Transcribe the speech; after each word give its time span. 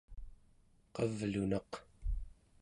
qavlunaq 0.93 1.71